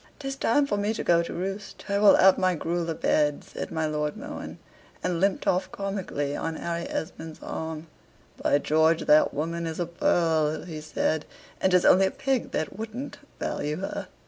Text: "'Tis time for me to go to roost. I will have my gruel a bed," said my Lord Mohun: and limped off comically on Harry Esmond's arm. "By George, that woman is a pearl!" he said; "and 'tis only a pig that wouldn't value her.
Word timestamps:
"'Tis 0.17 0.35
time 0.35 0.65
for 0.65 0.77
me 0.77 0.95
to 0.95 1.03
go 1.03 1.21
to 1.21 1.31
roost. 1.31 1.85
I 1.87 1.99
will 1.99 2.15
have 2.15 2.39
my 2.39 2.55
gruel 2.55 2.89
a 2.89 2.95
bed," 2.95 3.43
said 3.43 3.71
my 3.71 3.85
Lord 3.85 4.17
Mohun: 4.17 4.57
and 5.03 5.19
limped 5.19 5.45
off 5.45 5.71
comically 5.71 6.35
on 6.35 6.55
Harry 6.55 6.89
Esmond's 6.89 7.39
arm. 7.43 7.85
"By 8.41 8.57
George, 8.57 9.05
that 9.05 9.31
woman 9.31 9.67
is 9.67 9.79
a 9.79 9.85
pearl!" 9.85 10.63
he 10.63 10.81
said; 10.81 11.25
"and 11.61 11.71
'tis 11.71 11.85
only 11.85 12.07
a 12.07 12.09
pig 12.09 12.49
that 12.49 12.79
wouldn't 12.79 13.19
value 13.37 13.75
her. 13.77 14.07